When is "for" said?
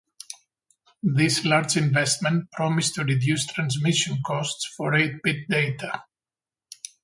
4.75-4.95